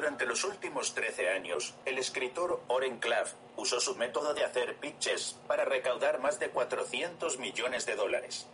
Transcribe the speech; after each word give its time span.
Durante 0.00 0.24
los 0.24 0.44
últimos 0.44 0.94
13 0.94 1.28
años, 1.28 1.74
el 1.84 1.98
escritor 1.98 2.62
Oren 2.68 3.00
Klaff 3.00 3.34
usó 3.58 3.80
su 3.80 3.96
método 3.96 4.32
de 4.32 4.46
hacer 4.46 4.76
pitches 4.76 5.36
para 5.46 5.66
recaudar 5.66 6.20
más 6.20 6.40
de 6.40 6.48
400 6.48 7.38
millones 7.38 7.84
de 7.84 7.96
dólares. 7.96 8.46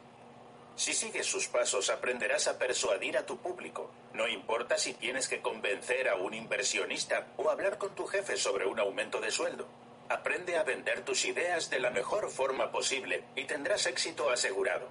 Si 0.75 0.93
sigues 0.93 1.25
sus 1.25 1.47
pasos, 1.47 1.89
aprenderás 1.89 2.49
a 2.49 2.59
persuadir 2.59 3.17
a 3.17 3.27
tu 3.27 3.37
público. 3.37 3.93
No 4.13 4.27
importa 4.27 4.77
si 4.77 4.95
tienes 4.95 5.29
que 5.29 5.41
convencer 5.41 6.09
a 6.09 6.17
un 6.17 6.35
inversionista 6.35 7.29
o 7.37 7.49
hablar 7.49 7.79
con 7.79 7.95
tu 7.95 8.09
jefe 8.09 8.37
sobre 8.37 8.67
un 8.67 8.81
aumento 8.81 9.21
de 9.21 9.31
sueldo. 9.31 9.69
Aprende 10.09 10.57
a 10.57 10.65
vender 10.65 11.05
tus 11.05 11.25
ideas 11.27 11.71
de 11.71 11.79
la 11.79 11.91
mejor 11.91 12.29
forma 12.29 12.73
posible 12.73 13.23
y 13.37 13.45
tendrás 13.45 13.87
éxito 13.87 14.31
asegurado. 14.31 14.89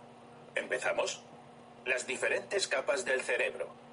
¿Empezamos? 0.56 1.22
Las 1.84 2.08
diferentes 2.08 2.70
capas 2.70 3.03
del 3.03 3.20
cerebro. 3.23 3.84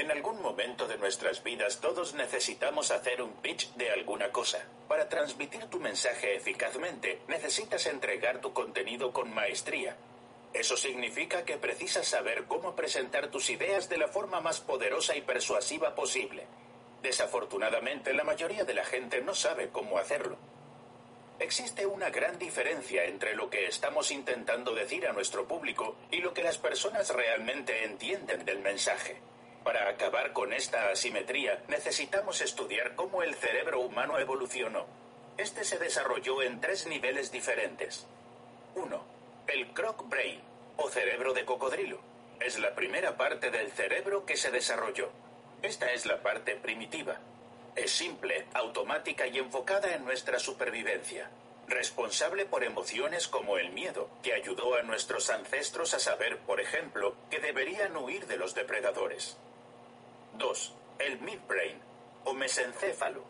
En 0.00 0.10
algún 0.10 0.40
momento 0.40 0.88
de 0.88 0.96
nuestras 0.96 1.44
vidas 1.44 1.78
todos 1.82 2.14
necesitamos 2.14 2.90
hacer 2.90 3.20
un 3.20 3.34
pitch 3.34 3.74
de 3.74 3.90
alguna 3.90 4.32
cosa. 4.32 4.64
Para 4.88 5.10
transmitir 5.10 5.66
tu 5.66 5.78
mensaje 5.78 6.36
eficazmente 6.36 7.20
necesitas 7.28 7.84
entregar 7.84 8.40
tu 8.40 8.54
contenido 8.54 9.12
con 9.12 9.30
maestría. 9.30 9.98
Eso 10.54 10.78
significa 10.78 11.44
que 11.44 11.58
precisas 11.58 12.08
saber 12.08 12.44
cómo 12.44 12.74
presentar 12.74 13.28
tus 13.28 13.50
ideas 13.50 13.90
de 13.90 13.98
la 13.98 14.08
forma 14.08 14.40
más 14.40 14.60
poderosa 14.60 15.14
y 15.16 15.20
persuasiva 15.20 15.94
posible. 15.94 16.46
Desafortunadamente 17.02 18.14
la 18.14 18.24
mayoría 18.24 18.64
de 18.64 18.72
la 18.72 18.86
gente 18.86 19.20
no 19.20 19.34
sabe 19.34 19.68
cómo 19.68 19.98
hacerlo. 19.98 20.38
Existe 21.38 21.84
una 21.84 22.08
gran 22.08 22.38
diferencia 22.38 23.04
entre 23.04 23.34
lo 23.34 23.50
que 23.50 23.66
estamos 23.66 24.10
intentando 24.12 24.74
decir 24.74 25.06
a 25.06 25.12
nuestro 25.12 25.46
público 25.46 25.96
y 26.10 26.22
lo 26.22 26.32
que 26.32 26.42
las 26.42 26.56
personas 26.56 27.10
realmente 27.10 27.84
entienden 27.84 28.46
del 28.46 28.60
mensaje. 28.60 29.20
Para 29.64 29.88
acabar 29.88 30.32
con 30.32 30.52
esta 30.52 30.90
asimetría, 30.90 31.62
necesitamos 31.68 32.40
estudiar 32.40 32.94
cómo 32.94 33.22
el 33.22 33.34
cerebro 33.34 33.80
humano 33.80 34.18
evolucionó. 34.18 34.86
Este 35.36 35.64
se 35.64 35.78
desarrolló 35.78 36.42
en 36.42 36.60
tres 36.60 36.86
niveles 36.86 37.30
diferentes. 37.30 38.06
1. 38.74 39.04
El 39.48 39.72
croc 39.72 40.08
brain, 40.08 40.40
o 40.76 40.88
cerebro 40.88 41.34
de 41.34 41.44
cocodrilo. 41.44 42.00
Es 42.40 42.58
la 42.58 42.74
primera 42.74 43.16
parte 43.16 43.50
del 43.50 43.70
cerebro 43.70 44.24
que 44.24 44.36
se 44.36 44.50
desarrolló. 44.50 45.10
Esta 45.62 45.92
es 45.92 46.06
la 46.06 46.22
parte 46.22 46.56
primitiva. 46.56 47.18
Es 47.76 47.90
simple, 47.90 48.46
automática 48.54 49.26
y 49.26 49.38
enfocada 49.38 49.94
en 49.94 50.04
nuestra 50.04 50.38
supervivencia. 50.38 51.30
Responsable 51.68 52.46
por 52.46 52.64
emociones 52.64 53.28
como 53.28 53.58
el 53.58 53.70
miedo, 53.70 54.08
que 54.22 54.32
ayudó 54.32 54.74
a 54.74 54.82
nuestros 54.82 55.30
ancestros 55.30 55.94
a 55.94 56.00
saber, 56.00 56.38
por 56.38 56.60
ejemplo, 56.60 57.14
que 57.30 57.38
deberían 57.40 57.96
huir 57.96 58.26
de 58.26 58.38
los 58.38 58.54
depredadores. 58.54 59.36
2. 60.34 60.74
El 60.98 61.20
midbrain, 61.20 61.80
o 62.24 62.34
mesencéfalo. 62.34 63.24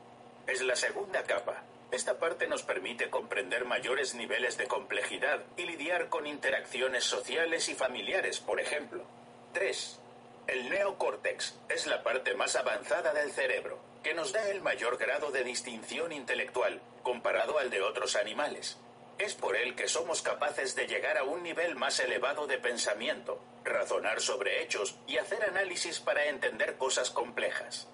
Es 0.46 0.62
la 0.62 0.76
segunda 0.76 1.22
capa. 1.24 1.62
Esta 1.90 2.18
parte 2.18 2.46
nos 2.46 2.62
permite 2.62 3.10
comprender 3.10 3.64
mayores 3.64 4.14
niveles 4.14 4.56
de 4.56 4.66
complejidad 4.66 5.42
y 5.56 5.64
lidiar 5.64 6.08
con 6.08 6.26
interacciones 6.26 7.04
sociales 7.04 7.69
y 7.69 7.75
familiares, 7.75 8.38
por 8.38 8.60
ejemplo. 8.60 9.04
3. 9.52 9.98
El 10.47 10.70
neocórtex 10.70 11.58
es 11.69 11.86
la 11.86 12.02
parte 12.02 12.34
más 12.34 12.56
avanzada 12.56 13.12
del 13.12 13.32
cerebro, 13.32 13.78
que 14.02 14.14
nos 14.14 14.32
da 14.32 14.48
el 14.50 14.60
mayor 14.60 14.98
grado 14.98 15.30
de 15.30 15.44
distinción 15.44 16.12
intelectual 16.12 16.80
comparado 17.02 17.58
al 17.58 17.70
de 17.70 17.82
otros 17.82 18.16
animales. 18.16 18.78
Es 19.19 19.34
por 19.34 19.56
él 19.56 19.75
que 19.75 19.88
somos 19.88 20.22
capaces 20.22 20.75
de 20.75 20.86
llegar 20.86 21.19
a 21.19 21.25
un 21.25 21.42
nivel 21.42 21.76
más 21.76 22.00
elevado 22.00 22.46
de 22.46 22.58
pensamiento, 22.58 23.41
razonar 23.65 24.21
sobre 24.21 24.62
hechos 24.62 24.97
y 25.06 25.19
hacer 25.19 25.44
análisis 25.44 26.00
para 26.00 26.25
entender 26.26 26.76
cosas 26.76 27.10
complejas. 27.10 27.88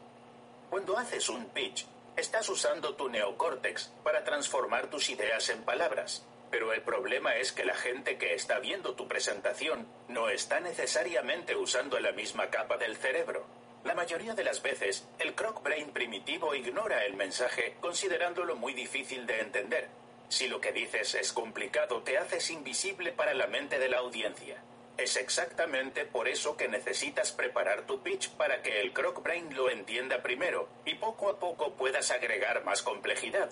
Cuando 0.71 0.97
haces 0.99 1.29
un 1.29 1.47
pitch, 1.47 1.87
estás 2.17 2.49
usando 2.49 2.95
tu 2.95 3.09
neocórtex 3.09 3.93
para 4.03 4.25
transformar 4.25 4.89
tus 4.89 5.11
ideas 5.11 5.49
en 5.51 5.63
palabras. 5.63 6.25
Pero 6.51 6.73
el 6.73 6.83
problema 6.83 7.37
es 7.37 7.53
que 7.53 7.65
la 7.65 7.75
gente 7.75 8.19
que 8.19 8.35
está 8.35 8.59
viendo 8.59 8.95
tu 8.95 9.09
presentación 9.09 9.87
no 10.09 10.29
está 10.29 10.61
necesariamente 10.61 11.57
usando 11.57 11.99
la 11.99 12.13
misma 12.13 12.51
capa 12.51 12.77
del 12.77 12.97
cerebro. 12.97 13.45
La 13.85 13.95
mayoría 13.95 14.35
de 14.35 14.45
las 14.45 14.63
veces, 14.63 15.07
el 15.19 15.35
croc 15.35 15.63
brain 15.63 15.91
primitivo 15.91 16.55
ignora 16.55 17.05
el 17.05 17.15
mensaje 17.15 17.77
considerándolo 17.81 18.57
muy 18.57 18.75
difícil 18.75 19.27
de 19.27 19.41
entender. 19.41 19.89
Si 20.29 20.49
lo 20.49 20.61
que 20.61 20.73
dices 20.73 21.15
es 21.15 21.33
complicado, 21.33 22.03
te 22.03 22.19
haces 22.19 22.51
invisible 22.51 23.13
para 23.13 23.35
la 23.35 23.47
mente 23.47 23.79
de 23.79 23.89
la 23.89 23.99
audiencia. 23.99 24.61
Es 24.99 25.17
exactamente 25.17 26.07
por 26.07 26.27
eso 26.27 26.57
que 26.57 26.69
necesitas 26.69 27.31
preparar 27.31 27.83
tu 27.83 28.03
pitch 28.03 28.31
para 28.31 28.63
que 28.63 28.81
el 28.81 28.95
croc 28.95 29.23
brain 29.23 29.55
lo 29.55 29.69
entienda 29.69 30.23
primero 30.23 30.69
y 30.87 30.95
poco 30.95 31.29
a 31.29 31.39
poco 31.39 31.75
puedas 31.75 32.11
agregar 32.11 32.65
más 32.65 32.83
complejidad. 32.83 33.51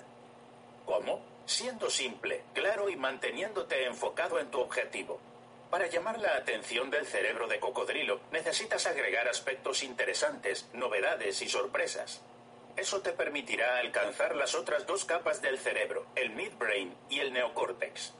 ¿Cómo? 0.85 1.23
Siendo 1.45 1.91
simple, 1.91 2.41
claro 2.53 2.89
y 2.89 2.95
manteniéndote 2.95 3.85
enfocado 3.85 4.39
en 4.39 4.49
tu 4.49 4.59
objetivo. 4.59 5.19
Para 5.69 5.87
llamar 5.87 6.19
la 6.19 6.35
atención 6.35 6.89
del 6.89 7.05
cerebro 7.05 7.47
de 7.47 7.59
cocodrilo, 7.59 8.21
necesitas 8.31 8.87
agregar 8.87 9.27
aspectos 9.27 9.83
interesantes, 9.83 10.67
novedades 10.73 11.41
y 11.43 11.49
sorpresas. 11.49 12.21
Eso 12.75 13.01
te 13.01 13.11
permitirá 13.11 13.77
alcanzar 13.77 14.35
las 14.35 14.55
otras 14.55 14.87
dos 14.87 15.05
capas 15.05 15.41
del 15.41 15.59
cerebro, 15.59 16.07
el 16.15 16.31
midbrain 16.31 16.95
y 17.09 17.19
el 17.19 17.33
neocórtex. 17.33 18.13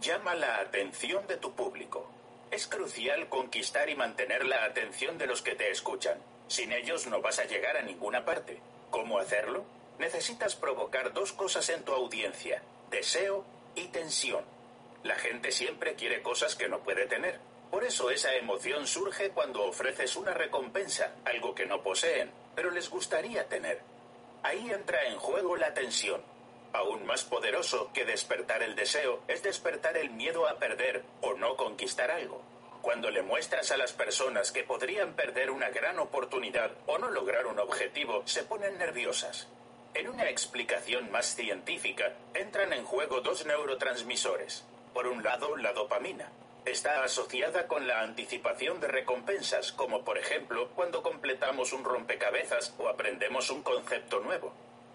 Llama 0.00 0.34
la 0.34 0.58
atención 0.58 1.26
de 1.26 1.36
tu 1.36 1.54
público. 1.54 2.13
Es 2.54 2.68
crucial 2.68 3.28
conquistar 3.28 3.90
y 3.90 3.96
mantener 3.96 4.46
la 4.46 4.64
atención 4.64 5.18
de 5.18 5.26
los 5.26 5.42
que 5.42 5.56
te 5.56 5.72
escuchan. 5.72 6.22
Sin 6.46 6.70
ellos 6.70 7.04
no 7.08 7.20
vas 7.20 7.40
a 7.40 7.46
llegar 7.46 7.76
a 7.76 7.82
ninguna 7.82 8.24
parte. 8.24 8.60
¿Cómo 8.90 9.18
hacerlo? 9.18 9.64
Necesitas 9.98 10.54
provocar 10.54 11.12
dos 11.12 11.32
cosas 11.32 11.68
en 11.70 11.82
tu 11.82 11.92
audiencia, 11.92 12.62
deseo 12.92 13.44
y 13.74 13.88
tensión. 13.88 14.44
La 15.02 15.16
gente 15.16 15.50
siempre 15.50 15.96
quiere 15.96 16.22
cosas 16.22 16.54
que 16.54 16.68
no 16.68 16.78
puede 16.78 17.06
tener. 17.06 17.40
Por 17.72 17.82
eso 17.82 18.08
esa 18.12 18.32
emoción 18.36 18.86
surge 18.86 19.30
cuando 19.30 19.64
ofreces 19.64 20.14
una 20.14 20.32
recompensa, 20.32 21.12
algo 21.24 21.56
que 21.56 21.66
no 21.66 21.82
poseen, 21.82 22.30
pero 22.54 22.70
les 22.70 22.88
gustaría 22.88 23.48
tener. 23.48 23.80
Ahí 24.44 24.70
entra 24.70 25.06
en 25.06 25.18
juego 25.18 25.56
la 25.56 25.74
tensión. 25.74 26.22
Aún 26.74 27.06
más 27.06 27.22
poderoso 27.22 27.92
que 27.94 28.04
despertar 28.04 28.60
el 28.64 28.74
deseo 28.74 29.22
es 29.28 29.44
despertar 29.44 29.96
el 29.96 30.10
miedo 30.10 30.48
a 30.48 30.58
perder 30.58 31.04
o 31.20 31.34
no 31.34 31.56
conquistar 31.56 32.10
algo. 32.10 32.42
Cuando 32.82 33.12
le 33.12 33.22
muestras 33.22 33.70
a 33.70 33.76
las 33.76 33.92
personas 33.92 34.50
que 34.50 34.64
podrían 34.64 35.14
perder 35.14 35.52
una 35.52 35.70
gran 35.70 36.00
oportunidad 36.00 36.72
o 36.86 36.98
no 36.98 37.10
lograr 37.10 37.46
un 37.46 37.60
objetivo, 37.60 38.22
se 38.26 38.42
ponen 38.42 38.76
nerviosas. 38.76 39.46
En 39.94 40.08
una 40.08 40.28
explicación 40.28 41.12
más 41.12 41.36
científica, 41.36 42.12
entran 42.34 42.72
en 42.72 42.84
juego 42.84 43.20
dos 43.20 43.46
neurotransmisores. 43.46 44.64
Por 44.92 45.06
un 45.06 45.22
lado, 45.22 45.56
la 45.56 45.72
dopamina. 45.74 46.32
Está 46.64 47.04
asociada 47.04 47.68
con 47.68 47.86
la 47.86 48.00
anticipación 48.00 48.80
de 48.80 48.88
recompensas, 48.88 49.70
como 49.70 50.04
por 50.04 50.18
ejemplo 50.18 50.70
cuando 50.74 51.04
completamos 51.04 51.72
un 51.72 51.84
rompecabezas 51.84 52.74
o 52.78 52.88
aprendemos 52.88 53.48
un 53.50 53.62
concepto 53.62 54.18
nuevo. 54.18 54.52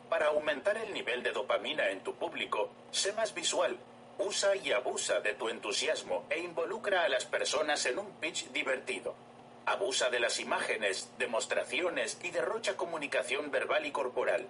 Para 0.10 0.28
aumentar 0.28 0.76
el 0.78 0.92
nivel 0.92 1.22
de 1.22 1.32
dopamina 1.32 1.90
en 1.90 2.02
tu 2.02 2.16
público, 2.16 2.72
sé 2.92 3.14
más 3.14 3.34
visual. 3.34 3.78
Usa 4.18 4.56
y 4.56 4.72
abusa 4.72 5.20
de 5.20 5.36
tu 5.36 5.50
entusiasmo 5.50 6.26
e 6.30 6.40
involucra 6.40 7.04
a 7.04 7.10
las 7.10 7.26
personas 7.26 7.86
en 7.86 8.00
un 8.00 8.12
pitch 8.20 8.52
divertido. 8.52 9.16
Abusa 9.66 10.10
de 10.10 10.20
las 10.20 10.40
imágenes, 10.40 11.12
demostraciones 11.20 12.20
y 12.24 12.32
derrocha 12.32 12.76
comunicación 12.76 13.52
verbal 13.52 13.86
y 13.86 13.92
corporal. 13.92 14.48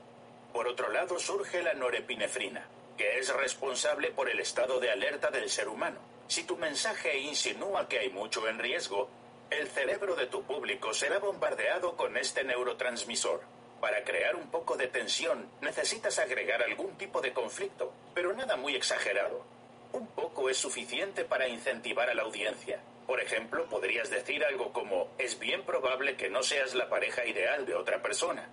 Por 0.53 0.67
otro 0.67 0.89
lado 0.89 1.19
surge 1.19 1.61
la 1.61 1.73
norepinefrina, 1.73 2.65
que 2.97 3.19
es 3.19 3.31
responsable 3.35 4.11
por 4.11 4.29
el 4.29 4.39
estado 4.39 4.79
de 4.79 4.91
alerta 4.91 5.29
del 5.29 5.49
ser 5.49 5.67
humano. 5.67 5.99
Si 6.27 6.43
tu 6.43 6.55
mensaje 6.55 7.19
insinúa 7.19 7.87
que 7.89 7.99
hay 7.99 8.09
mucho 8.09 8.47
en 8.47 8.59
riesgo, 8.59 9.09
el 9.49 9.67
cerebro 9.67 10.15
de 10.15 10.27
tu 10.27 10.43
público 10.43 10.93
será 10.93 11.19
bombardeado 11.19 11.97
con 11.97 12.15
este 12.17 12.43
neurotransmisor. 12.43 13.58
Para 13.79 14.03
crear 14.03 14.35
un 14.35 14.51
poco 14.51 14.75
de 14.75 14.87
tensión 14.87 15.49
necesitas 15.61 16.19
agregar 16.19 16.61
algún 16.61 16.97
tipo 16.97 17.21
de 17.21 17.31
conflicto, 17.31 17.93
pero 18.13 18.33
nada 18.33 18.57
muy 18.57 18.75
exagerado. 18.75 19.45
Un 19.93 20.07
poco 20.07 20.49
es 20.49 20.57
suficiente 20.57 21.23
para 21.23 21.47
incentivar 21.47 22.09
a 22.09 22.13
la 22.13 22.23
audiencia. 22.23 22.81
Por 23.07 23.21
ejemplo, 23.21 23.65
podrías 23.65 24.09
decir 24.09 24.43
algo 24.43 24.71
como, 24.71 25.09
es 25.17 25.39
bien 25.39 25.63
probable 25.63 26.15
que 26.15 26.29
no 26.29 26.43
seas 26.43 26.75
la 26.75 26.89
pareja 26.89 27.25
ideal 27.25 27.65
de 27.65 27.73
otra 27.73 28.01
persona. 28.01 28.49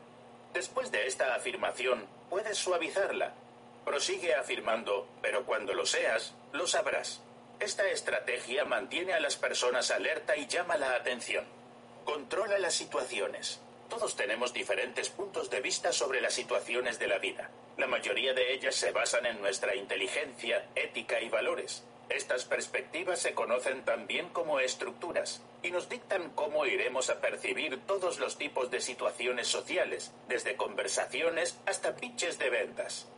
Después 0.54 0.90
de 0.90 1.06
esta 1.06 1.34
afirmación, 1.34 2.06
puedes 2.30 2.56
suavizarla. 2.56 3.34
Prosigue 3.84 4.34
afirmando, 4.34 5.06
pero 5.20 5.44
cuando 5.44 5.74
lo 5.74 5.84
seas, 5.84 6.34
lo 6.52 6.66
sabrás. 6.66 7.20
Esta 7.60 7.86
estrategia 7.88 8.64
mantiene 8.64 9.12
a 9.12 9.20
las 9.20 9.36
personas 9.36 9.90
alerta 9.90 10.36
y 10.36 10.46
llama 10.46 10.76
la 10.76 10.94
atención. 10.94 11.44
Controla 12.04 12.58
las 12.58 12.74
situaciones. 12.74 13.60
Todos 13.88 14.16
tenemos 14.16 14.52
diferentes 14.52 15.08
puntos 15.10 15.48
de 15.48 15.60
vista 15.60 15.92
sobre 15.92 16.20
las 16.20 16.34
situaciones 16.34 16.98
de 16.98 17.06
la 17.06 17.18
vida. 17.18 17.50
La 17.76 17.86
mayoría 17.86 18.34
de 18.34 18.52
ellas 18.52 18.74
se 18.74 18.90
basan 18.90 19.26
en 19.26 19.40
nuestra 19.40 19.74
inteligencia, 19.74 20.66
ética 20.74 21.20
y 21.20 21.28
valores. 21.28 21.84
Estas 22.08 22.44
perspectivas 22.44 23.20
se 23.20 23.34
conocen 23.34 23.84
también 23.84 24.28
como 24.28 24.60
estructuras 24.60 25.42
y 25.62 25.70
nos 25.70 25.88
dictan 25.88 26.30
cómo 26.30 26.66
iremos 26.66 27.10
a 27.10 27.20
percibir 27.20 27.80
todos 27.86 28.18
los 28.18 28.38
tipos 28.38 28.70
de 28.70 28.80
situaciones 28.80 29.48
sociales, 29.48 30.12
desde 30.28 30.56
conversaciones 30.56 31.58
hasta 31.66 31.96
pitches 31.96 32.38
de 32.38 32.50
ventas. 32.50 33.08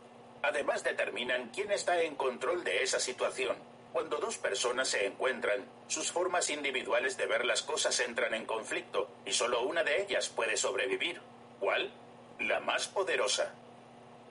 Además 0.41 0.83
determinan 0.83 1.51
quién 1.53 1.71
está 1.71 2.01
en 2.01 2.15
control 2.15 2.63
de 2.63 2.83
esa 2.83 2.99
situación. 2.99 3.57
Cuando 3.91 4.17
dos 4.17 4.37
personas 4.37 4.89
se 4.89 5.05
encuentran, 5.07 5.65
sus 5.87 6.11
formas 6.11 6.49
individuales 6.51 7.17
de 7.17 7.25
ver 7.25 7.43
las 7.45 7.63
cosas 7.63 7.99
entran 7.99 8.35
en 8.35 8.45
conflicto 8.45 9.09
y 9.25 9.33
solo 9.33 9.63
una 9.63 9.83
de 9.83 10.01
ellas 10.03 10.29
puede 10.29 10.57
sobrevivir. 10.57 11.19
¿Cuál? 11.59 11.91
La 12.39 12.59
más 12.59 12.87
poderosa. 12.87 13.53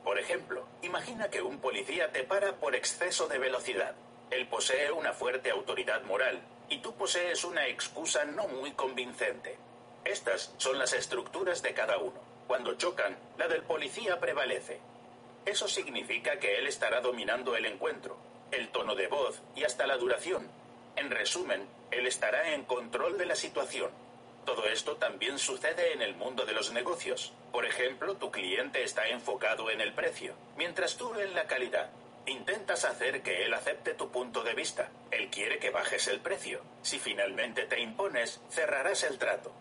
Por 0.05 0.19
ejemplo, 0.19 0.67
imagina 0.83 1.29
que 1.29 1.43
un 1.43 1.59
policía 1.59 2.13
te 2.13 2.23
para 2.23 2.53
por 2.57 2.77
exceso 2.77 3.27
de 3.27 3.39
velocidad. 3.39 3.95
Él 4.31 4.47
posee 4.47 4.93
una 4.93 5.13
fuerte 5.13 5.51
autoridad 5.51 6.03
moral 6.05 6.41
y 6.69 6.79
tú 6.79 6.95
posees 6.95 7.45
una 7.45 7.67
excusa 7.67 8.25
no 8.25 8.47
muy 8.47 8.73
convincente. 8.73 9.59
Estas 10.05 10.55
son 10.59 10.79
las 10.79 10.93
estructuras 10.93 11.63
de 11.63 11.75
cada 11.75 11.99
uno. 11.99 12.21
Cuando 12.47 12.75
chocan, 12.75 13.19
la 13.37 13.49
del 13.49 13.63
policía 13.63 14.21
prevalece. 14.21 14.79
Eso 15.45 15.67
significa 15.67 16.39
que 16.39 16.59
él 16.59 16.67
estará 16.67 17.01
dominando 17.01 17.57
el 17.57 17.67
encuentro, 17.67 18.17
el 18.51 18.69
tono 18.69 18.95
de 18.95 19.09
voz 19.09 19.41
y 19.55 19.65
hasta 19.65 19.87
la 19.87 19.97
duración. 19.97 20.49
En 20.97 21.11
resumen, 21.11 21.69
él 21.91 22.07
estará 22.07 22.55
en 22.55 22.65
control 22.65 23.19
de 23.19 23.27
la 23.27 23.37
situación. 23.37 23.91
Todo 24.45 24.65
esto 24.67 24.97
también 24.97 25.39
sucede 25.39 25.93
en 25.93 26.03
el 26.03 26.15
mundo 26.15 26.45
de 26.45 26.55
los 26.55 26.73
negocios. 26.73 27.33
Por 27.53 27.67
ejemplo, 27.67 28.17
tu 28.17 28.31
cliente 28.31 28.83
está 28.83 29.07
enfocado 29.09 29.71
en 29.71 29.81
el 29.81 29.93
precio, 29.93 30.35
mientras 30.57 30.97
tú 30.97 31.15
en 31.15 31.35
la 31.35 31.47
calidad. 31.47 31.91
Intentas 32.27 32.85
hacer 32.85 33.23
que 33.23 33.45
él 33.45 33.55
acepte 33.55 33.95
tu 33.95 34.11
punto 34.11 34.43
de 34.43 34.55
vista. 34.55 34.91
Él 35.11 35.29
quiere 35.31 35.59
que 35.59 35.71
bajes 35.71 36.09
el 36.09 36.21
precio. 36.21 36.63
Si 36.83 36.99
finalmente 36.99 37.65
te 37.65 37.81
impones, 37.81 38.41
cerrarás 38.51 39.03
el 39.05 39.19
trato. 39.19 39.53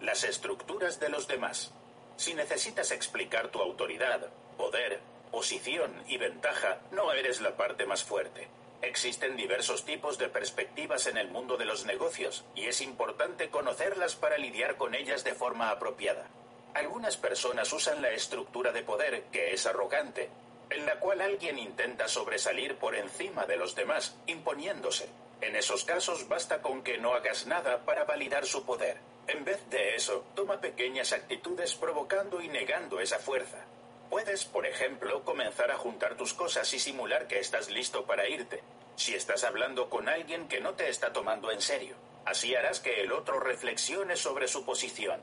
Las 0.00 0.24
estructuras 0.24 1.00
de 1.00 1.08
los 1.08 1.26
demás. 1.26 1.72
Si 2.16 2.34
necesitas 2.34 2.90
explicar 2.90 3.48
tu 3.48 3.60
autoridad, 3.60 4.28
poder, 4.58 5.00
posición 5.34 5.92
y 6.06 6.16
ventaja, 6.16 6.78
no 6.92 7.12
eres 7.12 7.40
la 7.40 7.56
parte 7.56 7.86
más 7.86 8.04
fuerte. 8.04 8.46
Existen 8.82 9.36
diversos 9.36 9.84
tipos 9.84 10.16
de 10.16 10.28
perspectivas 10.28 11.08
en 11.08 11.16
el 11.16 11.26
mundo 11.26 11.56
de 11.56 11.64
los 11.64 11.86
negocios 11.86 12.44
y 12.54 12.66
es 12.66 12.80
importante 12.80 13.50
conocerlas 13.50 14.14
para 14.14 14.38
lidiar 14.38 14.76
con 14.76 14.94
ellas 14.94 15.24
de 15.24 15.34
forma 15.34 15.70
apropiada. 15.70 16.28
Algunas 16.74 17.16
personas 17.16 17.72
usan 17.72 18.00
la 18.00 18.12
estructura 18.12 18.70
de 18.70 18.84
poder, 18.84 19.24
que 19.32 19.52
es 19.52 19.66
arrogante, 19.66 20.30
en 20.70 20.86
la 20.86 21.00
cual 21.00 21.20
alguien 21.20 21.58
intenta 21.58 22.06
sobresalir 22.06 22.76
por 22.76 22.94
encima 22.94 23.44
de 23.44 23.56
los 23.56 23.74
demás, 23.74 24.16
imponiéndose. 24.28 25.08
En 25.40 25.56
esos 25.56 25.84
casos 25.84 26.28
basta 26.28 26.62
con 26.62 26.84
que 26.84 26.98
no 26.98 27.12
hagas 27.12 27.48
nada 27.48 27.84
para 27.84 28.04
validar 28.04 28.46
su 28.46 28.64
poder. 28.64 28.98
En 29.26 29.44
vez 29.44 29.68
de 29.68 29.96
eso, 29.96 30.24
toma 30.36 30.60
pequeñas 30.60 31.12
actitudes 31.12 31.74
provocando 31.74 32.40
y 32.40 32.46
negando 32.46 33.00
esa 33.00 33.18
fuerza. 33.18 33.66
Puedes, 34.10 34.44
por 34.44 34.66
ejemplo, 34.66 35.24
comenzar 35.24 35.70
a 35.70 35.76
juntar 35.78 36.16
tus 36.16 36.34
cosas 36.34 36.72
y 36.72 36.78
simular 36.78 37.26
que 37.26 37.40
estás 37.40 37.70
listo 37.70 38.04
para 38.04 38.28
irte. 38.28 38.62
Si 38.96 39.14
estás 39.14 39.44
hablando 39.44 39.90
con 39.90 40.08
alguien 40.08 40.48
que 40.48 40.60
no 40.60 40.74
te 40.74 40.88
está 40.88 41.12
tomando 41.12 41.50
en 41.50 41.60
serio, 41.60 41.96
así 42.24 42.54
harás 42.54 42.80
que 42.80 43.00
el 43.00 43.12
otro 43.12 43.40
reflexione 43.40 44.16
sobre 44.16 44.46
su 44.46 44.64
posición. 44.64 45.20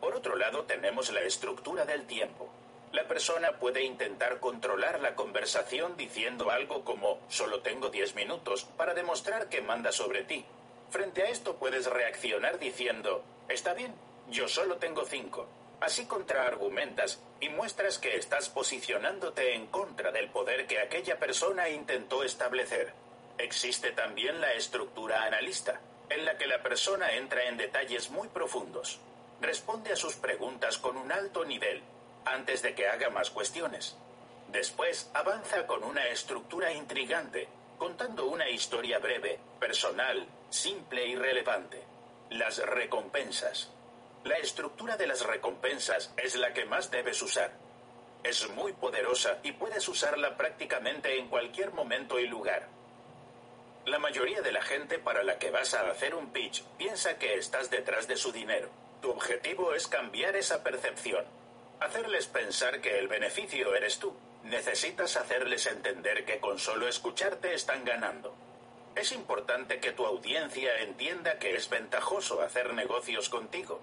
Por 0.00 0.14
otro 0.14 0.36
lado, 0.36 0.64
tenemos 0.64 1.12
la 1.12 1.20
estructura 1.20 1.84
del 1.84 2.06
tiempo. 2.06 2.48
La 2.92 3.06
persona 3.08 3.52
puede 3.52 3.84
intentar 3.84 4.40
controlar 4.40 5.00
la 5.00 5.14
conversación 5.14 5.96
diciendo 5.96 6.50
algo 6.50 6.84
como 6.84 7.20
solo 7.28 7.60
tengo 7.60 7.88
10 7.88 8.14
minutos 8.14 8.64
para 8.76 8.94
demostrar 8.94 9.48
que 9.48 9.62
manda 9.62 9.92
sobre 9.92 10.24
ti. 10.24 10.44
Frente 10.90 11.22
a 11.22 11.30
esto 11.30 11.56
puedes 11.56 11.86
reaccionar 11.86 12.58
diciendo 12.58 13.24
está 13.48 13.72
bien, 13.72 13.94
yo 14.28 14.46
solo 14.48 14.76
tengo 14.76 15.06
5. 15.06 15.46
Así 15.82 16.06
contraargumentas 16.06 17.20
y 17.40 17.48
muestras 17.48 17.98
que 17.98 18.14
estás 18.14 18.48
posicionándote 18.48 19.56
en 19.56 19.66
contra 19.66 20.12
del 20.12 20.30
poder 20.30 20.68
que 20.68 20.78
aquella 20.78 21.18
persona 21.18 21.68
intentó 21.70 22.22
establecer. 22.22 22.92
Existe 23.36 23.90
también 23.90 24.40
la 24.40 24.52
estructura 24.52 25.24
analista, 25.24 25.80
en 26.08 26.24
la 26.24 26.38
que 26.38 26.46
la 26.46 26.62
persona 26.62 27.10
entra 27.14 27.48
en 27.48 27.56
detalles 27.56 28.10
muy 28.10 28.28
profundos. 28.28 29.00
Responde 29.40 29.90
a 29.92 29.96
sus 29.96 30.14
preguntas 30.14 30.78
con 30.78 30.96
un 30.96 31.10
alto 31.10 31.44
nivel 31.44 31.82
antes 32.26 32.62
de 32.62 32.76
que 32.76 32.86
haga 32.86 33.10
más 33.10 33.30
cuestiones. 33.30 33.96
Después 34.52 35.10
avanza 35.14 35.66
con 35.66 35.82
una 35.82 36.06
estructura 36.06 36.72
intrigante, 36.72 37.48
contando 37.76 38.26
una 38.26 38.48
historia 38.48 39.00
breve, 39.00 39.40
personal, 39.58 40.28
simple 40.48 41.08
y 41.08 41.16
relevante. 41.16 41.82
Las 42.30 42.58
recompensas. 42.58 43.72
La 44.24 44.36
estructura 44.36 44.96
de 44.96 45.06
las 45.06 45.24
recompensas 45.26 46.12
es 46.16 46.36
la 46.36 46.52
que 46.52 46.64
más 46.64 46.90
debes 46.90 47.20
usar. 47.22 47.52
Es 48.22 48.48
muy 48.50 48.72
poderosa 48.72 49.38
y 49.42 49.52
puedes 49.52 49.88
usarla 49.88 50.36
prácticamente 50.36 51.18
en 51.18 51.28
cualquier 51.28 51.72
momento 51.72 52.20
y 52.20 52.26
lugar. 52.26 52.68
La 53.86 53.98
mayoría 53.98 54.42
de 54.42 54.52
la 54.52 54.62
gente 54.62 54.98
para 54.98 55.24
la 55.24 55.38
que 55.38 55.50
vas 55.50 55.74
a 55.74 55.90
hacer 55.90 56.14
un 56.14 56.32
pitch 56.32 56.62
piensa 56.78 57.18
que 57.18 57.34
estás 57.34 57.70
detrás 57.70 58.06
de 58.06 58.16
su 58.16 58.30
dinero. 58.30 58.70
Tu 59.00 59.10
objetivo 59.10 59.74
es 59.74 59.88
cambiar 59.88 60.36
esa 60.36 60.62
percepción 60.62 61.24
hacerles 61.82 62.26
pensar 62.26 62.80
que 62.80 62.98
el 62.98 63.08
beneficio 63.08 63.74
eres 63.74 63.98
tú. 63.98 64.14
Necesitas 64.44 65.16
hacerles 65.16 65.66
entender 65.66 66.24
que 66.24 66.38
con 66.38 66.58
solo 66.58 66.88
escucharte 66.88 67.54
están 67.54 67.84
ganando. 67.84 68.34
Es 68.94 69.12
importante 69.12 69.80
que 69.80 69.92
tu 69.92 70.04
audiencia 70.04 70.80
entienda 70.80 71.38
que 71.38 71.54
es 71.54 71.68
ventajoso 71.68 72.42
hacer 72.42 72.74
negocios 72.74 73.28
contigo. 73.28 73.80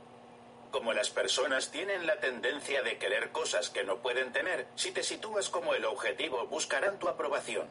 Como 0.72 0.94
las 0.94 1.10
personas 1.10 1.72
tienen 1.72 2.06
la 2.06 2.20
tendencia 2.20 2.84
de 2.84 2.98
querer 2.98 3.32
cosas 3.32 3.70
que 3.70 3.84
no 3.84 3.98
pueden 3.98 4.32
tener, 4.32 4.68
si 4.76 4.92
te 4.92 5.02
sitúas 5.02 5.50
como 5.50 5.74
el 5.74 5.86
objetivo 5.86 6.46
buscarán 6.46 7.00
tu 7.00 7.10
aprobación. 7.10 7.68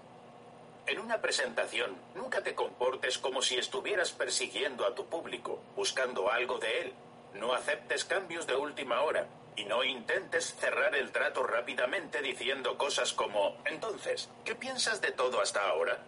En 0.87 0.99
una 0.99 1.21
presentación, 1.21 1.97
nunca 2.15 2.43
te 2.43 2.55
comportes 2.55 3.19
como 3.19 3.43
si 3.43 3.57
estuvieras 3.57 4.11
persiguiendo 4.11 4.85
a 4.87 4.95
tu 4.95 5.07
público, 5.07 5.61
buscando 5.77 6.31
algo 6.31 6.59
de 6.59 6.81
él. 6.81 6.95
No 7.35 7.53
aceptes 7.53 8.05
cambios 8.05 8.47
de 8.47 8.57
última 8.57 9.03
hora, 9.03 9.29
y 9.55 9.65
no 9.65 9.85
intentes 9.85 10.55
cerrar 10.55 10.95
el 10.95 11.13
trato 11.13 11.43
rápidamente 11.43 12.23
diciendo 12.23 12.79
cosas 12.79 13.13
como, 13.13 13.57
entonces, 13.65 14.29
¿qué 14.45 14.55
piensas 14.55 15.01
de 15.01 15.13
todo 15.13 15.41
hasta 15.41 15.69
ahora? 15.69 15.99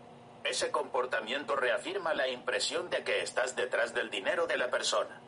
Ese 0.44 0.70
comportamiento 0.70 1.56
reafirma 1.56 2.14
la 2.14 2.28
impresión 2.28 2.90
de 2.90 3.04
que 3.04 3.22
estás 3.22 3.56
detrás 3.56 3.92
del 3.92 4.08
dinero 4.08 4.46
de 4.46 4.56
la 4.56 4.70
persona. 4.70 5.20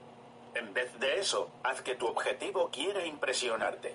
En 0.54 0.75
vez 0.75 0.99
de 1.00 1.18
eso, 1.18 1.50
haz 1.62 1.80
que 1.82 1.94
tu 1.94 2.06
objetivo 2.06 2.71
quiera 2.71 3.06
impresionarte. 3.06 3.94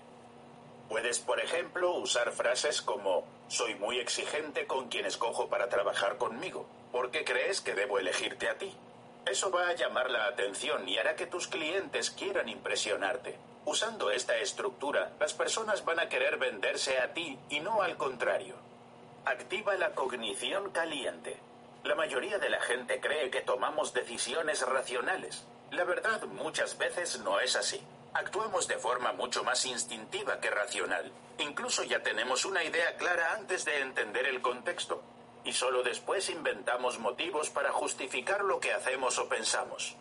Puedes, 0.90 1.20
por 1.20 1.40
ejemplo, 1.40 1.92
usar 1.96 2.32
frases 2.32 2.82
como, 2.82 3.26
soy 3.48 3.76
muy 3.76 4.00
exigente 4.00 4.66
con 4.66 4.88
quien 4.88 5.06
escojo 5.06 5.50
para 5.50 5.70
trabajar 5.70 6.18
conmigo, 6.18 6.66
porque 6.92 7.24
crees 7.24 7.62
que 7.62 7.76
debo 7.76 8.00
elegirte 8.00 8.50
a 8.50 8.58
ti. 8.58 8.74
Eso 9.26 9.52
va 9.52 9.68
a 9.68 9.76
llamar 9.76 10.10
la 10.10 10.28
atención 10.28 10.88
y 10.88 10.98
hará 10.98 11.16
que 11.16 11.28
tus 11.28 11.48
clientes 11.48 12.10
quieran 12.12 12.48
impresionarte. 12.48 13.38
Usando 13.66 14.10
esta 14.10 14.38
estructura, 14.38 15.12
las 15.20 15.34
personas 15.34 15.84
van 15.84 16.00
a 16.00 16.08
querer 16.08 16.38
venderse 16.38 17.00
a 17.00 17.14
ti 17.14 17.38
y 17.50 17.60
no 17.60 17.82
al 17.82 17.98
contrario. 17.98 18.56
Activa 19.26 19.76
la 19.76 19.92
cognición 19.92 20.72
caliente. 20.72 21.38
La 21.84 21.96
mayoría 21.96 22.40
de 22.40 22.50
la 22.50 22.62
gente 22.62 23.02
cree 23.02 23.30
que 23.30 23.42
tomamos 23.42 23.94
decisiones 23.94 24.66
racionales. 24.66 25.46
La 25.72 25.84
verdad 25.84 26.24
muchas 26.24 26.78
veces 26.78 27.20
no 27.20 27.40
es 27.40 27.56
así. 27.56 27.82
Actuamos 28.14 28.68
de 28.68 28.78
forma 28.78 29.12
mucho 29.14 29.44
más 29.44 29.66
instintiva 29.66 30.40
que 30.40 30.50
racional. 30.50 31.12
Incluso 31.40 31.84
ya 31.84 32.02
tenemos 32.02 32.46
una 32.46 32.64
idea 32.64 32.96
clara 32.96 33.34
antes 33.34 33.66
de 33.66 33.82
entender 33.82 34.26
el 34.28 34.42
contexto. 34.42 35.04
Y 35.44 35.54
solo 35.54 35.84
después 35.84 36.30
inventamos 36.30 37.00
motivos 37.00 37.50
para 37.50 37.72
justificar 37.72 38.44
lo 38.44 38.60
que 38.60 38.74
hacemos 38.74 39.20
o 39.20 39.30
pensamos. 39.30 39.96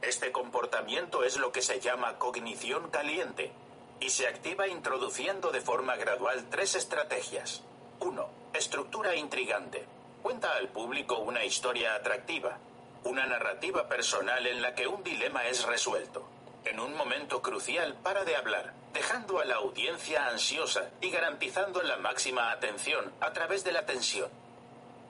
Este 0.00 0.32
comportamiento 0.32 1.24
es 1.24 1.36
lo 1.36 1.50
que 1.52 1.62
se 1.62 1.80
llama 1.80 2.18
cognición 2.18 2.90
caliente 2.90 3.52
y 4.00 4.10
se 4.10 4.28
activa 4.28 4.68
introduciendo 4.68 5.50
de 5.50 5.60
forma 5.60 5.96
gradual 5.96 6.46
tres 6.50 6.76
estrategias. 6.76 7.62
1. 8.00 8.28
Estructura 8.52 9.16
intrigante. 9.16 9.84
Cuenta 10.22 10.54
al 10.54 10.68
público 10.68 11.18
una 11.18 11.44
historia 11.44 11.94
atractiva. 11.94 12.58
Una 13.04 13.26
narrativa 13.26 13.88
personal 13.88 14.46
en 14.46 14.62
la 14.62 14.74
que 14.74 14.86
un 14.86 15.02
dilema 15.02 15.46
es 15.46 15.64
resuelto. 15.64 16.28
En 16.64 16.80
un 16.80 16.94
momento 16.94 17.40
crucial 17.40 17.94
para 18.02 18.24
de 18.24 18.36
hablar, 18.36 18.74
dejando 18.92 19.40
a 19.40 19.44
la 19.44 19.56
audiencia 19.56 20.26
ansiosa 20.28 20.90
y 21.00 21.10
garantizando 21.10 21.82
la 21.82 21.96
máxima 21.96 22.50
atención 22.50 23.12
a 23.20 23.32
través 23.32 23.64
de 23.64 23.72
la 23.72 23.86
tensión. 23.86 24.30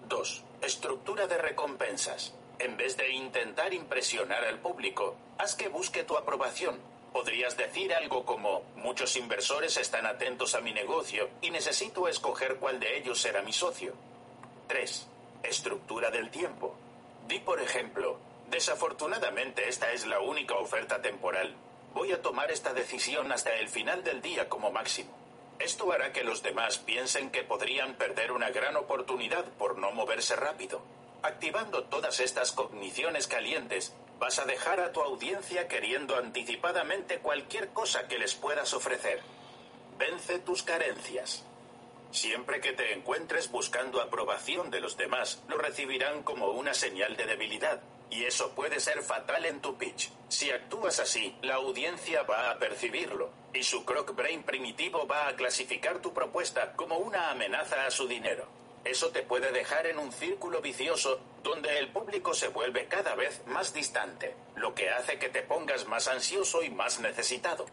2. 0.09 0.45
Estructura 0.63 1.27
de 1.27 1.39
recompensas. 1.39 2.35
En 2.59 2.77
vez 2.77 2.97
de 2.97 3.11
intentar 3.13 3.73
impresionar 3.73 4.45
al 4.45 4.59
público, 4.59 5.17
haz 5.39 5.55
que 5.55 5.69
busque 5.69 6.05
tu 6.05 6.17
aprobación. 6.17 6.81
Podrías 7.13 7.57
decir 7.57 7.95
algo 7.95 8.25
como, 8.25 8.63
muchos 8.77 9.17
inversores 9.17 9.77
están 9.77 10.07
atentos 10.07 10.55
a 10.55 10.61
mi 10.61 10.73
negocio 10.73 11.31
y 11.41 11.51
necesito 11.51 12.09
escoger 12.09 12.57
cuál 12.57 12.81
de 12.81 12.99
ellos 12.99 13.21
será 13.21 13.43
mi 13.43 13.53
socio. 13.53 13.95
3. 14.67 15.07
Estructura 15.43 16.11
del 16.11 16.31
tiempo. 16.31 16.75
Di 17.29 17.41
por 17.41 17.61
ejemplo, 17.61 18.19
desafortunadamente 18.49 19.69
esta 19.69 19.93
es 19.93 20.07
la 20.07 20.19
única 20.19 20.55
oferta 20.55 21.03
temporal. 21.03 21.55
Voy 21.93 22.11
a 22.13 22.23
tomar 22.23 22.51
esta 22.51 22.73
decisión 22.73 23.31
hasta 23.33 23.55
el 23.57 23.69
final 23.69 24.03
del 24.03 24.23
día 24.23 24.49
como 24.49 24.73
máximo. 24.73 25.11
Esto 25.59 25.93
hará 25.93 26.11
que 26.11 26.25
los 26.25 26.43
demás 26.43 26.79
piensen 26.79 27.31
que 27.31 27.43
podrían 27.43 27.97
perder 27.97 28.33
una 28.33 28.49
gran 28.49 28.77
oportunidad 28.77 29.45
por 29.59 29.77
no 29.77 29.91
moverse 29.93 30.37
rápido. 30.37 30.81
Activando 31.21 31.85
todas 31.85 32.19
estas 32.21 32.53
cogniciones 32.53 33.27
calientes, 33.27 33.95
vas 34.19 34.39
a 34.39 34.47
dejar 34.47 34.81
a 34.81 34.93
tu 34.93 35.03
audiencia 35.03 35.69
queriendo 35.69 36.17
anticipadamente 36.17 37.19
cualquier 37.19 37.69
cosa 37.75 38.09
que 38.09 38.19
les 38.19 38.35
puedas 38.35 38.73
ofrecer. 38.73 39.21
Vence 39.99 40.39
tus 40.39 40.63
carencias. 40.63 41.45
Siempre 42.11 42.61
que 42.61 42.73
te 42.73 42.95
encuentres 42.95 43.51
buscando 43.51 44.01
aprobación 44.01 44.71
de 44.71 44.81
los 44.81 44.97
demás, 44.97 45.43
lo 45.49 45.59
recibirán 45.59 46.23
como 46.23 46.49
una 46.53 46.73
señal 46.73 47.17
de 47.17 47.27
debilidad, 47.27 47.83
y 48.11 48.25
eso 48.25 48.53
puede 48.55 48.81
ser 48.81 49.03
fatal 49.03 49.45
en 49.45 49.61
tu 49.61 49.77
pitch. 49.77 50.11
Si 50.29 50.51
actúas 50.51 51.01
así, 51.01 51.37
la 51.43 51.57
audiencia 51.57 52.23
va 52.23 52.51
a 52.51 52.59
percibirlo, 52.59 53.31
y 53.53 53.63
su 53.63 53.85
croc 53.85 54.15
brain 54.15 54.43
primitivo 54.43 55.07
va 55.07 55.29
a 55.29 55.37
clasificar 55.37 56.01
tu 56.01 56.15
propuesta 56.15 56.73
como 56.73 56.97
una 56.97 57.31
amenaza 57.31 57.85
a 57.85 57.91
su 57.91 58.09
dinero. 58.09 58.47
Eso 58.85 59.11
te 59.11 59.23
puede 59.23 59.53
dejar 59.53 59.87
en 59.87 59.99
un 59.99 60.13
círculo 60.13 60.63
vicioso 60.63 61.21
donde 61.43 61.79
el 61.79 61.89
público 61.89 62.33
se 62.33 62.49
vuelve 62.49 62.87
cada 62.87 63.15
vez 63.15 63.43
más 63.47 63.75
distante, 63.75 64.35
lo 64.57 64.75
que 64.75 64.89
hace 64.89 65.19
que 65.19 65.29
te 65.29 65.43
pongas 65.43 65.87
más 65.87 66.09
ansioso 66.09 66.63
y 66.63 66.71
más 66.71 67.01
necesitado. 67.01 67.67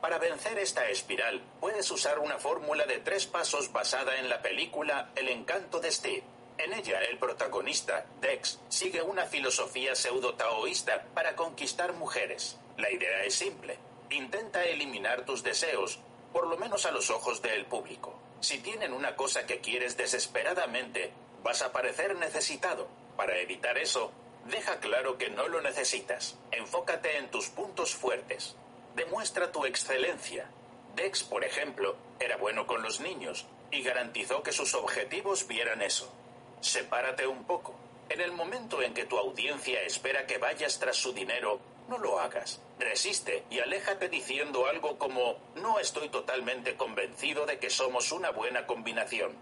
Para 0.00 0.18
vencer 0.18 0.58
esta 0.58 0.88
espiral, 0.88 1.42
puedes 1.60 1.90
usar 1.90 2.18
una 2.20 2.38
fórmula 2.38 2.86
de 2.86 3.00
tres 3.00 3.26
pasos 3.26 3.70
basada 3.70 4.16
en 4.16 4.30
la 4.30 4.40
película 4.40 5.10
El 5.14 5.28
encanto 5.28 5.78
de 5.78 5.92
Steve. 5.92 6.22
En 6.56 6.72
ella, 6.72 7.00
el 7.02 7.18
protagonista, 7.18 8.06
Dex, 8.20 8.60
sigue 8.70 9.02
una 9.02 9.26
filosofía 9.26 9.94
pseudo-taoísta 9.94 11.04
para 11.14 11.36
conquistar 11.36 11.92
mujeres. 11.92 12.58
La 12.78 12.90
idea 12.90 13.24
es 13.24 13.34
simple. 13.34 13.78
Intenta 14.08 14.64
eliminar 14.64 15.26
tus 15.26 15.42
deseos, 15.42 16.00
por 16.32 16.46
lo 16.46 16.56
menos 16.56 16.86
a 16.86 16.92
los 16.92 17.10
ojos 17.10 17.42
del 17.42 17.66
público. 17.66 18.18
Si 18.40 18.58
tienen 18.58 18.94
una 18.94 19.16
cosa 19.16 19.44
que 19.46 19.60
quieres 19.60 19.98
desesperadamente, 19.98 21.12
vas 21.42 21.60
a 21.60 21.72
parecer 21.72 22.16
necesitado. 22.16 22.88
Para 23.18 23.36
evitar 23.38 23.76
eso, 23.76 24.12
deja 24.46 24.80
claro 24.80 25.18
que 25.18 25.28
no 25.28 25.46
lo 25.48 25.60
necesitas. 25.60 26.38
Enfócate 26.52 27.18
en 27.18 27.30
tus 27.30 27.50
puntos 27.50 27.94
fuertes. 27.94 28.56
Demuestra 28.94 29.52
tu 29.52 29.64
excelencia. 29.64 30.50
Dex, 30.96 31.22
por 31.22 31.44
ejemplo, 31.44 31.96
era 32.18 32.36
bueno 32.36 32.66
con 32.66 32.82
los 32.82 33.00
niños 33.00 33.46
y 33.70 33.82
garantizó 33.82 34.42
que 34.42 34.52
sus 34.52 34.74
objetivos 34.74 35.46
vieran 35.46 35.82
eso. 35.82 36.12
Sepárate 36.60 37.26
un 37.26 37.44
poco. 37.44 37.74
En 38.08 38.20
el 38.20 38.32
momento 38.32 38.82
en 38.82 38.92
que 38.92 39.04
tu 39.04 39.16
audiencia 39.16 39.82
espera 39.82 40.26
que 40.26 40.38
vayas 40.38 40.78
tras 40.80 40.96
su 40.96 41.12
dinero, 41.12 41.60
no 41.88 41.98
lo 41.98 42.20
hagas. 42.20 42.60
Resiste 42.78 43.44
y 43.50 43.60
aléjate 43.60 44.08
diciendo 44.08 44.66
algo 44.66 44.98
como 44.98 45.36
no 45.54 45.78
estoy 45.78 46.08
totalmente 46.08 46.76
convencido 46.76 47.46
de 47.46 47.58
que 47.58 47.70
somos 47.70 48.10
una 48.10 48.30
buena 48.30 48.66
combinación. 48.66 49.36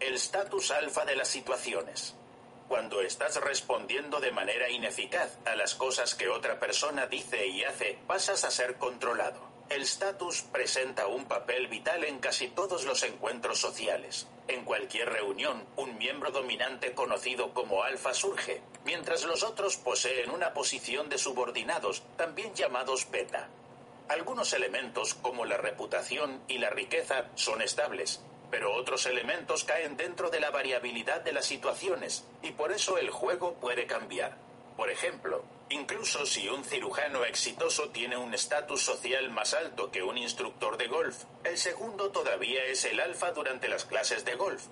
El 0.00 0.14
status 0.14 0.70
alfa 0.70 1.04
de 1.04 1.16
las 1.16 1.28
situaciones. 1.28 2.14
Cuando 2.68 3.02
estás 3.02 3.40
respondiendo 3.40 4.20
de 4.20 4.32
manera 4.32 4.70
ineficaz 4.70 5.38
a 5.44 5.54
las 5.54 5.74
cosas 5.74 6.14
que 6.14 6.28
otra 6.28 6.58
persona 6.58 7.06
dice 7.06 7.46
y 7.46 7.62
hace, 7.64 7.98
pasas 8.06 8.44
a 8.44 8.50
ser 8.50 8.76
controlado. 8.76 9.54
El 9.68 9.82
status 9.82 10.42
presenta 10.42 11.06
un 11.06 11.26
papel 11.26 11.68
vital 11.68 12.04
en 12.04 12.18
casi 12.18 12.48
todos 12.48 12.84
los 12.84 13.02
encuentros 13.02 13.58
sociales. 13.58 14.26
En 14.46 14.64
cualquier 14.64 15.08
reunión, 15.08 15.64
un 15.76 15.96
miembro 15.96 16.30
dominante 16.30 16.92
conocido 16.92 17.54
como 17.54 17.82
alfa 17.82 18.12
surge, 18.12 18.60
mientras 18.84 19.24
los 19.24 19.42
otros 19.42 19.76
poseen 19.76 20.30
una 20.30 20.52
posición 20.52 21.08
de 21.08 21.16
subordinados, 21.16 22.02
también 22.16 22.54
llamados 22.54 23.10
beta. 23.10 23.48
Algunos 24.08 24.52
elementos, 24.52 25.14
como 25.14 25.46
la 25.46 25.56
reputación 25.56 26.42
y 26.46 26.58
la 26.58 26.68
riqueza, 26.68 27.30
son 27.34 27.62
estables, 27.62 28.22
pero 28.54 28.72
otros 28.72 29.06
elementos 29.06 29.64
caen 29.64 29.96
dentro 29.96 30.30
de 30.30 30.38
la 30.38 30.52
variabilidad 30.52 31.22
de 31.22 31.32
las 31.32 31.44
situaciones, 31.44 32.24
y 32.40 32.52
por 32.52 32.70
eso 32.70 32.98
el 32.98 33.10
juego 33.10 33.54
puede 33.54 33.84
cambiar. 33.84 34.36
Por 34.76 34.90
ejemplo, 34.90 35.42
incluso 35.70 36.24
si 36.24 36.48
un 36.48 36.62
cirujano 36.62 37.24
exitoso 37.24 37.88
tiene 37.88 38.16
un 38.16 38.32
estatus 38.32 38.80
social 38.80 39.28
más 39.30 39.54
alto 39.54 39.90
que 39.90 40.04
un 40.04 40.16
instructor 40.16 40.76
de 40.76 40.86
golf, 40.86 41.24
el 41.42 41.58
segundo 41.58 42.12
todavía 42.12 42.64
es 42.66 42.84
el 42.84 43.00
alfa 43.00 43.32
durante 43.32 43.66
las 43.66 43.86
clases 43.86 44.24
de 44.24 44.36
golf. 44.36 44.62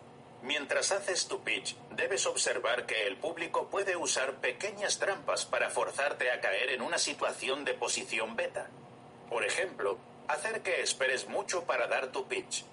Mientras 0.42 0.92
haces 0.92 1.26
tu 1.26 1.42
pitch, 1.42 1.74
debes 1.90 2.24
observar 2.26 2.86
que 2.86 3.08
el 3.08 3.16
público 3.16 3.66
puede 3.66 3.96
usar 3.96 4.36
pequeñas 4.36 5.00
trampas 5.00 5.44
para 5.44 5.70
forzarte 5.70 6.30
a 6.30 6.40
caer 6.40 6.70
en 6.70 6.82
una 6.82 6.98
situación 6.98 7.64
de 7.64 7.74
posición 7.74 8.36
beta. 8.36 8.70
Por 9.28 9.44
ejemplo, 9.44 9.98
hacer 10.28 10.62
que 10.62 10.82
esperes 10.82 11.26
mucho 11.26 11.64
para 11.64 11.88
dar 11.88 12.12
tu 12.12 12.28
pitch. 12.28 12.64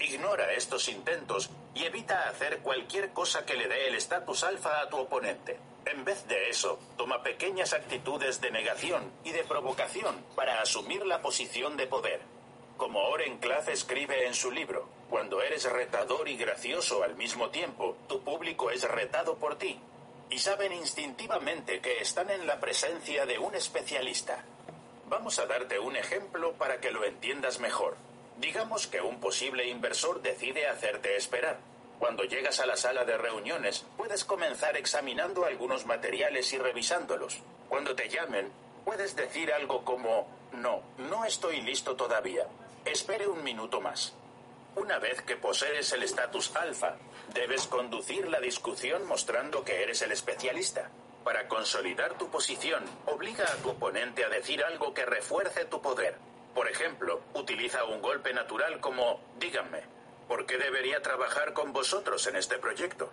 Ignora 0.00 0.52
estos 0.54 0.88
intentos 0.88 1.50
y 1.74 1.84
evita 1.84 2.28
hacer 2.28 2.60
cualquier 2.60 3.12
cosa 3.12 3.44
que 3.44 3.54
le 3.54 3.68
dé 3.68 3.86
el 3.86 3.94
estatus 3.94 4.44
alfa 4.44 4.80
a 4.80 4.88
tu 4.88 4.96
oponente. 4.96 5.58
En 5.84 6.04
vez 6.04 6.26
de 6.26 6.48
eso, 6.48 6.78
toma 6.96 7.22
pequeñas 7.22 7.74
actitudes 7.74 8.40
de 8.40 8.50
negación 8.50 9.12
y 9.24 9.32
de 9.32 9.44
provocación 9.44 10.24
para 10.34 10.62
asumir 10.62 11.04
la 11.04 11.20
posición 11.20 11.76
de 11.76 11.86
poder. 11.86 12.20
Como 12.78 13.00
Oren 13.00 13.38
Claff 13.38 13.68
escribe 13.68 14.26
en 14.26 14.34
su 14.34 14.50
libro, 14.50 14.88
cuando 15.10 15.42
eres 15.42 15.70
retador 15.70 16.30
y 16.30 16.36
gracioso 16.36 17.02
al 17.02 17.14
mismo 17.14 17.50
tiempo, 17.50 17.96
tu 18.08 18.22
público 18.22 18.70
es 18.70 18.82
retado 18.84 19.36
por 19.36 19.58
ti. 19.58 19.78
Y 20.30 20.38
saben 20.38 20.72
instintivamente 20.72 21.80
que 21.80 21.98
están 21.98 22.30
en 22.30 22.46
la 22.46 22.58
presencia 22.58 23.26
de 23.26 23.38
un 23.38 23.54
especialista. 23.54 24.44
Vamos 25.08 25.38
a 25.38 25.46
darte 25.46 25.78
un 25.78 25.96
ejemplo 25.96 26.52
para 26.52 26.80
que 26.80 26.90
lo 26.90 27.04
entiendas 27.04 27.58
mejor. 27.58 27.96
Digamos 28.40 28.86
que 28.86 29.02
un 29.02 29.20
posible 29.20 29.68
inversor 29.68 30.22
decide 30.22 30.66
hacerte 30.66 31.14
esperar. 31.14 31.58
Cuando 31.98 32.24
llegas 32.24 32.58
a 32.58 32.64
la 32.64 32.74
sala 32.74 33.04
de 33.04 33.18
reuniones, 33.18 33.84
puedes 33.98 34.24
comenzar 34.24 34.78
examinando 34.78 35.44
algunos 35.44 35.84
materiales 35.84 36.50
y 36.54 36.58
revisándolos. 36.58 37.42
Cuando 37.68 37.94
te 37.94 38.08
llamen, 38.08 38.50
puedes 38.86 39.14
decir 39.14 39.52
algo 39.52 39.84
como, 39.84 40.26
no, 40.52 40.82
no 40.96 41.26
estoy 41.26 41.60
listo 41.60 41.96
todavía. 41.96 42.46
Espere 42.86 43.28
un 43.28 43.44
minuto 43.44 43.82
más. 43.82 44.14
Una 44.74 44.98
vez 44.98 45.20
que 45.20 45.36
posees 45.36 45.92
el 45.92 46.02
estatus 46.02 46.56
alfa, 46.56 46.96
debes 47.34 47.66
conducir 47.66 48.26
la 48.28 48.40
discusión 48.40 49.06
mostrando 49.06 49.62
que 49.66 49.82
eres 49.82 50.00
el 50.00 50.12
especialista. 50.12 50.90
Para 51.24 51.46
consolidar 51.46 52.16
tu 52.16 52.30
posición, 52.30 52.82
obliga 53.04 53.44
a 53.44 53.56
tu 53.56 53.68
oponente 53.68 54.24
a 54.24 54.30
decir 54.30 54.64
algo 54.64 54.94
que 54.94 55.04
refuerce 55.04 55.66
tu 55.66 55.82
poder. 55.82 56.29
Por 56.54 56.68
ejemplo, 56.68 57.22
utiliza 57.34 57.84
un 57.84 58.02
golpe 58.02 58.32
natural 58.34 58.80
como, 58.80 59.20
díganme, 59.38 59.82
¿por 60.28 60.46
qué 60.46 60.58
debería 60.58 61.00
trabajar 61.00 61.52
con 61.52 61.72
vosotros 61.72 62.26
en 62.26 62.36
este 62.36 62.58
proyecto? 62.58 63.10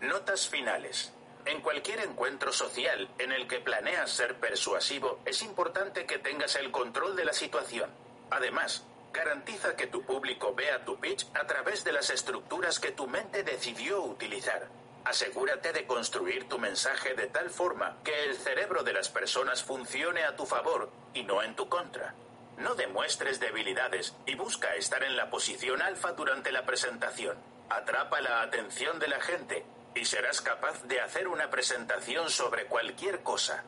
Notas 0.00 0.48
finales. 0.48 1.12
En 1.46 1.60
cualquier 1.60 2.00
encuentro 2.00 2.52
social 2.52 3.08
en 3.18 3.32
el 3.32 3.46
que 3.48 3.60
planeas 3.60 4.10
ser 4.10 4.36
persuasivo, 4.36 5.20
es 5.24 5.42
importante 5.42 6.06
que 6.06 6.18
tengas 6.18 6.56
el 6.56 6.70
control 6.70 7.16
de 7.16 7.24
la 7.24 7.32
situación. 7.32 7.90
Además, 8.30 8.84
garantiza 9.12 9.76
que 9.76 9.86
tu 9.86 10.02
público 10.02 10.54
vea 10.54 10.84
tu 10.84 10.98
pitch 10.98 11.26
a 11.34 11.46
través 11.46 11.84
de 11.84 11.92
las 11.92 12.10
estructuras 12.10 12.78
que 12.78 12.92
tu 12.92 13.06
mente 13.06 13.42
decidió 13.42 14.02
utilizar. 14.02 14.68
Asegúrate 15.04 15.72
de 15.72 15.86
construir 15.86 16.48
tu 16.48 16.58
mensaje 16.58 17.14
de 17.14 17.26
tal 17.26 17.50
forma 17.50 17.96
que 18.04 18.24
el 18.24 18.36
cerebro 18.36 18.82
de 18.82 18.92
las 18.92 19.08
personas 19.08 19.62
funcione 19.62 20.24
a 20.24 20.36
tu 20.36 20.44
favor 20.44 20.90
y 21.14 21.22
no 21.22 21.42
en 21.42 21.56
tu 21.56 21.68
contra. 21.68 22.14
No 22.60 22.74
demuestres 22.74 23.40
debilidades 23.40 24.14
y 24.26 24.34
busca 24.34 24.74
estar 24.74 25.02
en 25.02 25.16
la 25.16 25.30
posición 25.30 25.80
alfa 25.80 26.12
durante 26.12 26.52
la 26.52 26.66
presentación. 26.66 27.38
Atrapa 27.70 28.20
la 28.20 28.42
atención 28.42 28.98
de 28.98 29.08
la 29.08 29.18
gente 29.18 29.64
y 29.94 30.04
serás 30.04 30.42
capaz 30.42 30.82
de 30.84 31.00
hacer 31.00 31.26
una 31.26 31.48
presentación 31.48 32.28
sobre 32.28 32.66
cualquier 32.66 33.22
cosa. 33.22 33.64